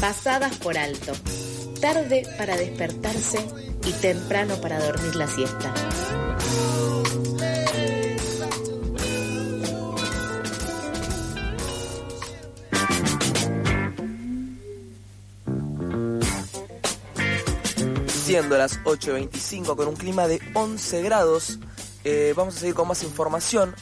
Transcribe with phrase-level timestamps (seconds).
[0.00, 1.12] pasadas por alto,
[1.80, 3.38] tarde para despertarse
[3.86, 5.72] y temprano para dormir la siesta.
[18.08, 21.58] Siendo las 8.25 con un clima de 11 grados,
[22.02, 23.74] eh, vamos a seguir con más información.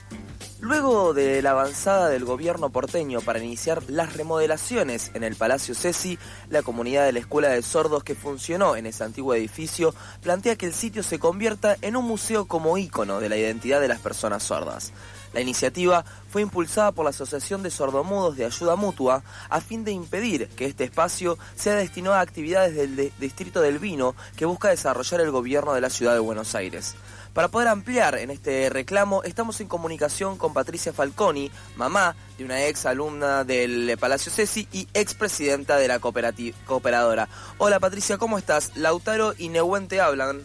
[0.65, 6.19] Luego de la avanzada del gobierno porteño para iniciar las remodelaciones en el Palacio Ceci,
[6.49, 10.65] la comunidad de la Escuela de Sordos que funcionó en ese antiguo edificio plantea que
[10.65, 14.43] el sitio se convierta en un museo como ícono de la identidad de las personas
[14.43, 14.95] sordas.
[15.35, 19.93] La iniciativa fue impulsada por la Asociación de Sordomudos de Ayuda Mutua a fin de
[19.93, 25.21] impedir que este espacio sea destinado a actividades del Distrito del Vino que busca desarrollar
[25.21, 26.95] el gobierno de la ciudad de Buenos Aires.
[27.35, 32.65] Para poder ampliar en este reclamo, estamos en comunicación con Patricia Falconi, mamá de una
[32.67, 37.29] ex alumna del Palacio Ceci y ex presidenta de la cooperadora.
[37.59, 38.77] Hola Patricia, ¿cómo estás?
[38.77, 40.43] Lautaro y Nehuen te hablan.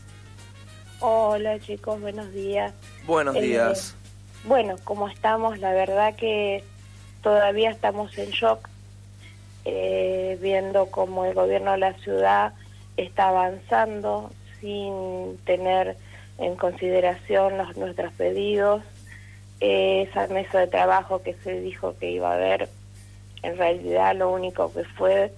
[0.99, 2.73] Hola chicos, buenos días.
[3.05, 3.95] Buenos eh, días.
[4.45, 6.63] Bueno, como estamos, la verdad que
[7.21, 8.67] todavía estamos en shock,
[9.63, 12.53] eh, viendo cómo el gobierno de la ciudad
[12.97, 15.95] está avanzando sin tener
[16.39, 18.83] en consideración los, nuestros pedidos.
[19.59, 22.69] Esa mesa de trabajo que se dijo que iba a haber,
[23.43, 25.33] en realidad lo único que fue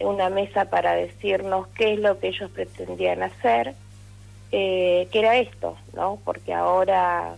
[0.00, 3.74] una mesa para decirnos qué es lo que ellos pretendían hacer,
[4.52, 6.18] eh, que era esto, ¿no?
[6.24, 7.36] Porque ahora,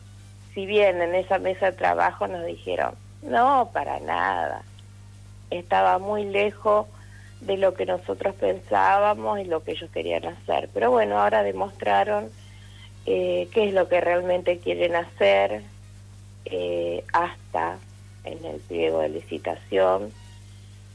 [0.55, 4.63] si bien en esa mesa de trabajo nos dijeron, no, para nada,
[5.51, 6.87] estaba muy lejos
[7.41, 10.69] de lo que nosotros pensábamos y lo que ellos querían hacer.
[10.73, 12.31] Pero bueno, ahora demostraron
[13.11, 15.63] eh, qué es lo que realmente quieren hacer,
[16.45, 17.79] eh, hasta
[18.25, 20.13] en el pliego de licitación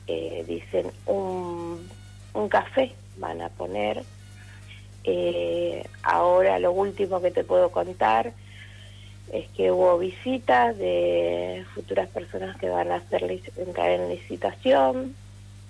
[0.06, 1.90] eh, dicen un,
[2.36, 4.04] un, café van a poner.
[6.04, 8.32] ahora lo último que te puedo contar
[9.32, 13.24] es que hubo visitas de futuras personas que van a hacer
[13.58, 15.16] entrar en licitación,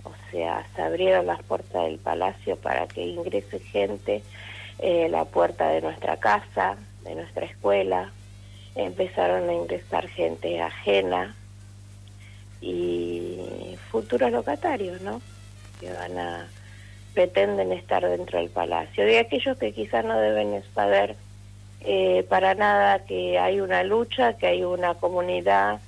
[0.04, 4.24] o sea, se abrieron las puertas del palacio para que ingrese gente
[4.80, 8.12] eh, la puerta de nuestra casa, de nuestra escuela,
[8.76, 11.36] empezaron a ingresar gente ajena
[12.62, 15.22] y futuros locatarios, ¿no?
[15.80, 16.48] Que van a
[17.14, 19.10] pretenden estar dentro del palacio.
[19.10, 21.16] Y aquellos que quizás no deben saber
[21.82, 25.80] eh, para nada que hay una lucha, que hay una comunidad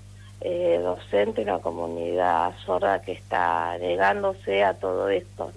[0.42, 5.52] eh, docente, una comunidad sorda que está negándose a todo esto.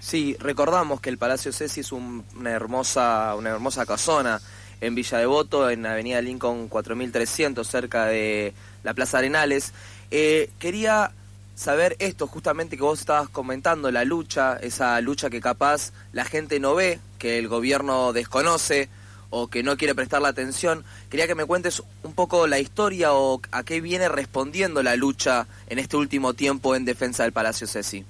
[0.00, 4.40] Sí, recordamos que el Palacio Ceci es una hermosa una hermosa casona
[4.80, 8.52] en Villa Devoto, en Avenida Lincoln 4300, cerca de
[8.84, 9.72] la Plaza Arenales.
[10.10, 11.12] Eh, quería
[11.54, 16.60] saber esto justamente que vos estabas comentando, la lucha, esa lucha que capaz la gente
[16.60, 18.90] no ve, que el gobierno desconoce
[19.30, 20.84] o que no quiere prestar la atención.
[21.10, 25.46] Quería que me cuentes un poco la historia o a qué viene respondiendo la lucha
[25.68, 28.04] en este último tiempo en defensa del Palacio Ceci.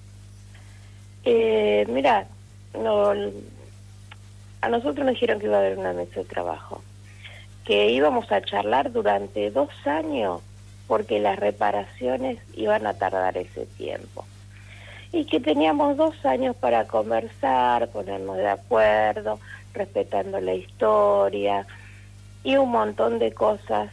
[1.28, 2.28] Eh, mira,
[4.60, 6.82] a nosotros nos dijeron que iba a haber una mesa de trabajo,
[7.64, 10.40] que íbamos a charlar durante dos años
[10.86, 14.24] porque las reparaciones iban a tardar ese tiempo.
[15.10, 19.40] Y que teníamos dos años para conversar, ponernos de acuerdo,
[19.74, 21.66] respetando la historia
[22.44, 23.90] y un montón de cosas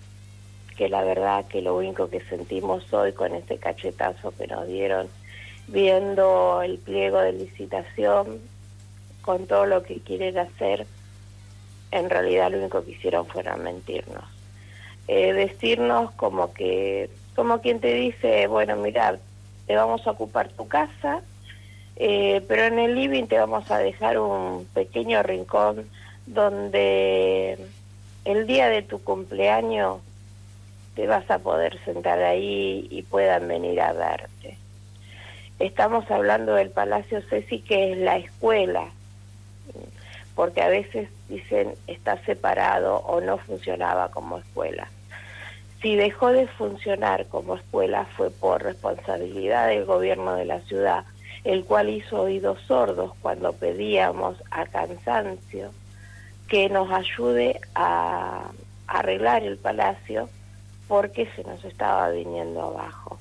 [0.77, 5.07] que la verdad que lo único que sentimos hoy con ese cachetazo que nos dieron
[5.67, 8.39] viendo el pliego de licitación
[9.21, 10.85] con todo lo que quieren hacer,
[11.91, 14.23] en realidad lo único que hicieron fueron mentirnos.
[15.07, 19.17] Eh, decirnos como que, como quien te dice, bueno, mira,
[19.67, 21.21] te vamos a ocupar tu casa,
[21.95, 25.89] eh, pero en el living te vamos a dejar un pequeño rincón
[26.25, 27.57] donde
[28.25, 29.99] el día de tu cumpleaños
[30.95, 34.57] te vas a poder sentar ahí y puedan venir a verte.
[35.63, 38.89] Estamos hablando del Palacio Ceci, que es la escuela,
[40.35, 44.89] porque a veces dicen está separado o no funcionaba como escuela.
[45.81, 51.05] Si dejó de funcionar como escuela fue por responsabilidad del gobierno de la ciudad,
[51.45, 55.71] el cual hizo oídos sordos cuando pedíamos a cansancio
[56.49, 58.51] que nos ayude a
[58.87, 60.27] arreglar el palacio
[60.89, 63.17] porque se nos estaba viniendo abajo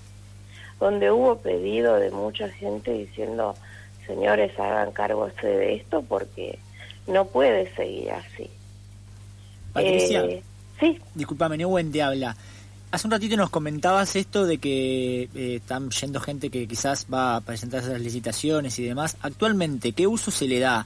[0.83, 3.55] donde hubo pedido de mucha gente diciendo,
[4.05, 6.59] señores, hagan cargo de esto porque
[7.07, 8.51] no puede seguir así.
[9.73, 10.25] Patricia.
[10.25, 10.43] Eh,
[10.81, 10.99] sí.
[11.15, 12.37] Disculpame, Nehuen te habla.
[12.91, 17.37] Hace un ratito nos comentabas esto de que eh, están yendo gente que quizás va
[17.37, 19.17] a presentar esas licitaciones y demás.
[19.23, 20.85] Actualmente, ¿qué uso se le da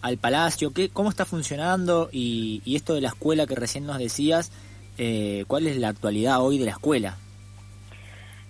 [0.00, 0.72] al palacio?
[0.72, 2.08] ¿Qué, ¿Cómo está funcionando?
[2.10, 4.50] Y, esto de la escuela que recién nos decías,
[4.96, 7.18] eh, ¿cuál es la actualidad hoy de la escuela?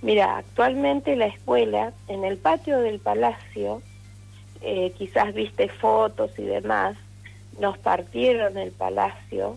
[0.05, 3.81] Mira, actualmente la escuela, en el patio del palacio,
[4.61, 6.95] eh, quizás viste fotos y demás,
[7.59, 9.57] nos partieron el palacio,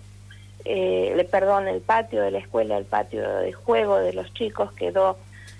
[0.63, 5.17] eh, perdón, el patio de la escuela, el patio de juego de los chicos quedó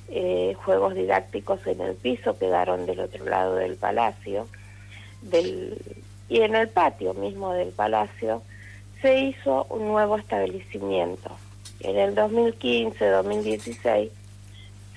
[0.08, 4.48] eh, juegos didácticos en el piso, quedaron del otro lado del palacio,
[5.22, 5.78] del,
[6.30, 8.42] y en el patio mismo del palacio
[9.02, 11.30] se hizo un nuevo establecimiento.
[11.82, 14.12] En el 2015-2016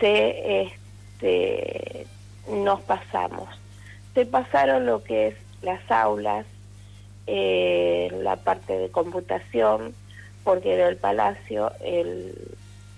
[0.01, 2.07] se este,
[2.49, 3.49] nos pasamos.
[4.15, 6.47] Se pasaron lo que es las aulas,
[7.27, 9.95] eh, la parte de computación,
[10.43, 11.71] porque en el palacio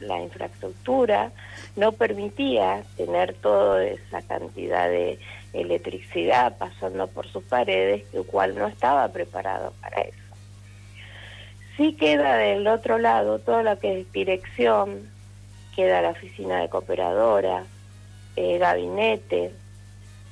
[0.01, 1.33] la infraestructura
[1.77, 5.19] no permitía tener toda esa cantidad de
[5.53, 10.17] electricidad pasando por sus paredes, el cual no estaba preparado para eso.
[11.77, 15.11] Sí queda del otro lado todo lo que es dirección,
[15.75, 17.65] queda la oficina de cooperadora,
[18.37, 19.53] eh, gabinete,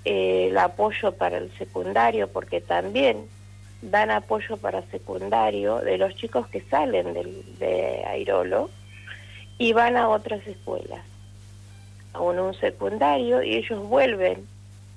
[0.05, 3.27] eh, el apoyo para el secundario, porque también
[3.83, 7.15] dan apoyo para secundario de los chicos que salen
[7.59, 8.71] de Airolo
[9.59, 11.05] y van a otras escuelas,
[12.13, 14.47] a un, secundario, y ellos vuelven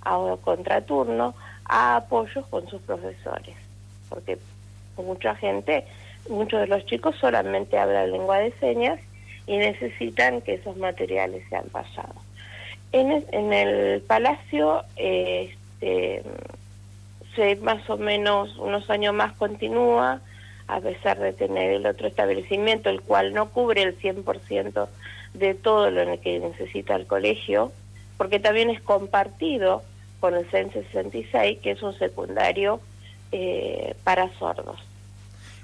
[0.01, 1.33] a un contraturno
[1.65, 3.55] a apoyos con sus profesores,
[4.09, 4.37] porque
[4.97, 5.85] mucha gente,
[6.29, 8.99] muchos de los chicos solamente hablan lengua de señas
[9.47, 12.15] y necesitan que esos materiales sean pasados.
[12.91, 16.23] En el, en el palacio, este,
[17.35, 20.21] se más o menos unos años más continúa,
[20.67, 24.87] a pesar de tener el otro establecimiento, el cual no cubre el 100%
[25.33, 27.71] de todo lo que necesita el colegio,
[28.17, 29.83] porque también es compartido
[30.19, 32.79] con el CEN 66, que es un secundario
[33.31, 34.79] eh, para sordos.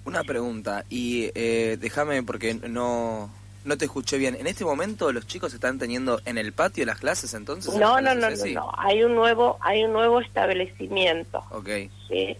[0.05, 3.29] Una pregunta, y eh, déjame porque no,
[3.65, 4.35] no te escuché bien.
[4.35, 7.73] ¿En este momento los chicos están teniendo en el patio las clases entonces?
[7.75, 11.43] No, no, no, no, no, Hay un nuevo, hay un nuevo establecimiento.
[11.51, 11.69] Ok.
[12.07, 12.37] ¿sí?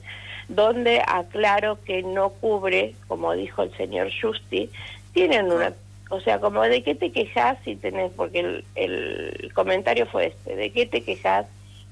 [0.48, 4.70] Donde aclaro que no cubre, como dijo el señor Justi,
[5.14, 5.74] tienen una,
[6.10, 10.56] o sea, como de qué te quejas si tenés, porque el, el comentario fue este,
[10.56, 11.46] de qué te quejas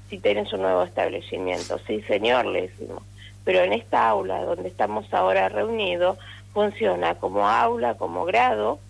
[0.08, 1.78] si tenés un nuevo establecimiento.
[1.86, 3.02] Sí, señor, le decimos.
[3.44, 6.18] Pero en esta aula donde estamos ahora reunidos,
[6.52, 8.80] funciona como aula, como grado,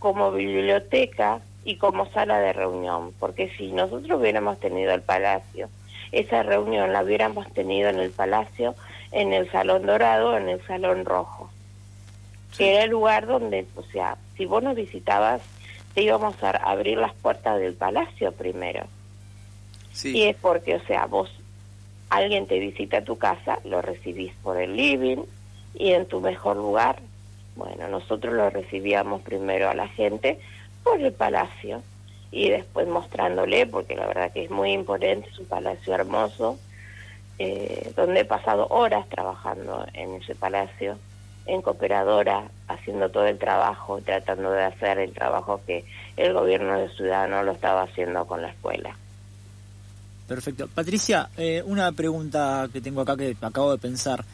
[0.00, 5.68] como biblioteca y como sala de reunión, porque si nosotros hubiéramos tenido el palacio,
[6.10, 8.74] esa reunión la hubiéramos tenido en el palacio,
[9.12, 11.50] en el salón dorado, en el salón rojo,
[12.56, 15.42] que era el lugar donde, o sea, si vos nos visitabas,
[15.94, 18.86] te íbamos a abrir las puertas del palacio primero.
[20.02, 21.30] Y es porque, o sea, vos,
[22.08, 25.24] alguien te visita a tu casa, lo recibís por el living
[25.74, 26.96] y en tu mejor lugar
[27.60, 30.40] bueno, nosotros lo recibíamos primero a la gente
[30.82, 31.82] por el palacio
[32.32, 36.58] y después mostrándole, porque la verdad que es muy imponente, es un palacio hermoso,
[37.38, 40.96] eh, donde he pasado horas trabajando en ese palacio,
[41.44, 45.84] en cooperadora, haciendo todo el trabajo, tratando de hacer el trabajo que
[46.16, 48.96] el gobierno de Ciudadano lo estaba haciendo con la escuela.
[50.26, 50.66] Perfecto.
[50.66, 54.24] Patricia, eh, una pregunta que tengo acá que acabo de pensar.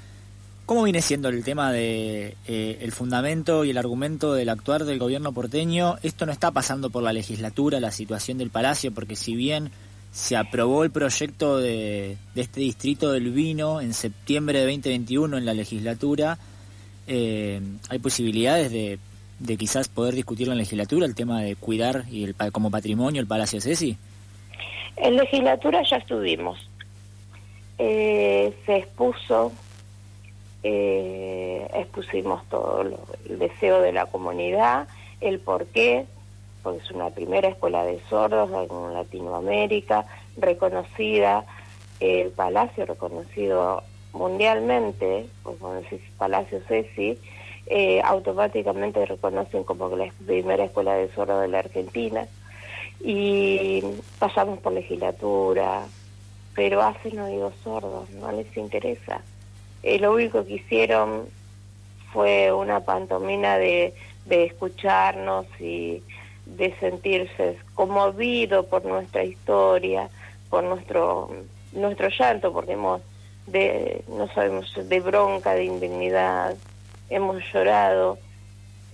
[0.66, 4.98] ¿Cómo viene siendo el tema de eh, el fundamento y el argumento del actuar del
[4.98, 5.94] gobierno porteño?
[6.02, 9.70] Esto no está pasando por la legislatura, la situación del Palacio, porque si bien
[10.10, 15.54] se aprobó el proyecto de, este distrito del vino en septiembre de 2021 en la
[15.54, 16.36] legislatura,
[17.06, 18.98] eh, hay posibilidades de,
[19.56, 23.28] quizás poder discutir en la legislatura el tema de cuidar y el, como patrimonio el
[23.28, 23.96] Palacio Ceci.
[24.96, 26.58] En legislatura ya estuvimos.
[27.78, 29.52] Eh, se expuso
[30.68, 34.88] eh, expusimos todo el deseo de la comunidad,
[35.20, 36.06] el por qué,
[36.64, 40.06] porque es una primera escuela de sordos en Latinoamérica,
[40.36, 41.44] reconocida,
[42.00, 47.16] el Palacio reconocido mundialmente, como decís Palacio Ceci,
[47.66, 52.26] eh, automáticamente reconocen como la primera escuela de sordos de la Argentina
[53.00, 53.84] y
[54.18, 55.86] pasamos por legislatura,
[56.56, 59.22] pero hacen oídos sordos, no les interesa.
[59.86, 61.28] Eh, lo único que hicieron
[62.12, 63.94] fue una pantomina de,
[64.28, 66.02] escucharnos y
[66.44, 70.08] de sentirse conmovido por nuestra historia,
[70.50, 71.30] por nuestro
[71.70, 73.00] nuestro llanto, porque hemos
[73.46, 76.56] de, no sabemos, de bronca, de indignidad,
[77.08, 78.18] hemos llorado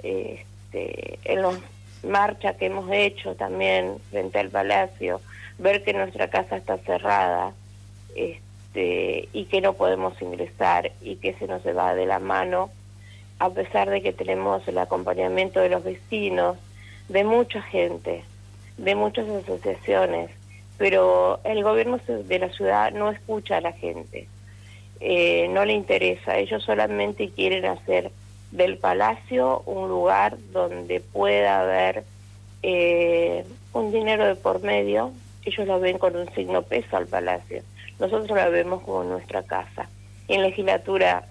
[0.03, 1.57] este, en los
[2.03, 5.23] marcha que hemos hecho también frente al palacio,
[5.57, 7.55] ver que nuestra casa está cerrada
[8.15, 12.71] este, y que no podemos ingresar y que se nos va de la mano,
[13.38, 16.57] a pesar de que tenemos el acompañamiento de los vecinos,
[17.09, 18.25] de mucha gente,
[18.79, 20.31] de muchas asociaciones,
[20.79, 24.29] pero el gobierno de la ciudad no escucha a la gente,
[25.00, 28.11] eh, no le interesa, ellos solamente quieren hacer
[28.52, 32.05] del palacio un lugar donde pueda haber
[32.62, 35.12] eh, un dinero de por medio,
[35.45, 37.62] ellos lo ven con un signo peso al palacio,
[37.99, 39.89] nosotros lo vemos como nuestra casa.
[40.29, 41.27] En legislatura,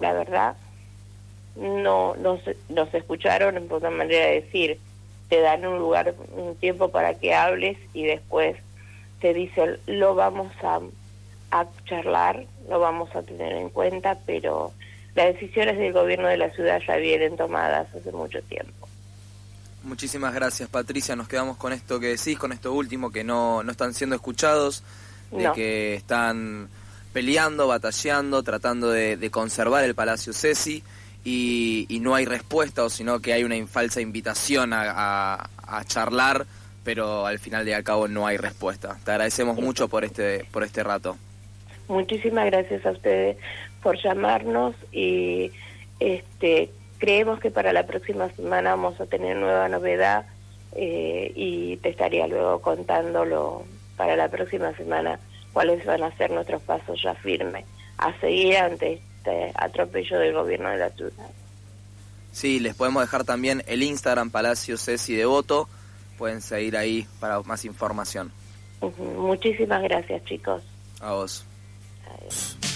[0.00, 0.56] la verdad,
[1.56, 4.78] no nos, nos escucharon por una manera de decir,
[5.28, 8.56] te dan un lugar, un tiempo para que hables y después
[9.20, 10.80] te dicen, lo vamos a,
[11.50, 14.72] a charlar, lo vamos a tener en cuenta, pero
[15.14, 18.88] las decisiones del gobierno de la ciudad ya vienen tomadas hace mucho tiempo.
[19.84, 21.16] Muchísimas gracias, Patricia.
[21.16, 24.82] Nos quedamos con esto que decís, con esto último, que no, no están siendo escuchados,
[25.32, 26.68] de que están
[27.12, 30.82] peleando, batallando, tratando de, conservar el Palacio Ceci
[31.24, 35.48] y, no hay respuesta, o sino que hay una falsa invitación a,
[35.86, 36.46] charlar,
[36.84, 38.98] pero al final de al cabo no hay respuesta.
[39.04, 41.16] Te agradecemos mucho por este, por este rato.
[41.88, 43.36] Muchísimas gracias a ustedes
[43.82, 45.50] por llamarnos y
[45.98, 50.26] este creemos que para la próxima semana vamos a tener nueva novedad
[50.76, 53.64] eh, y te estaría luego contándolo
[54.02, 55.20] para la próxima semana
[55.52, 57.64] cuáles van a ser nuestros pasos ya firmes
[57.98, 61.30] a seguir ante este atropello del gobierno de la ciudad.
[62.32, 65.68] Sí, les podemos dejar también el Instagram Palacio Ceci Devoto,
[66.18, 68.32] pueden seguir ahí para más información.
[68.98, 70.64] Muchísimas gracias chicos.
[71.00, 71.44] A vos.
[72.18, 72.71] Adiós.